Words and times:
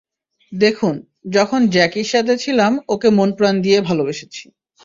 দেখুন, 0.51 0.95
যখন 1.29 1.61
জ্যাকির 1.69 2.07
সাথে 2.07 2.33
ছিলাম, 2.37 2.71
ওকে 2.87 3.07
মনপ্রাণ 3.09 3.55
দিয়ে 3.61 3.79
ভালোবেসেছি! 3.81 4.43